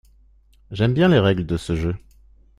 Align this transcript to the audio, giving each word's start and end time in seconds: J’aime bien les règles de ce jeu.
J’aime 0.71 0.95
bien 0.95 1.09
les 1.09 1.19
règles 1.19 1.45
de 1.45 1.57
ce 1.57 1.75
jeu. 1.75 1.95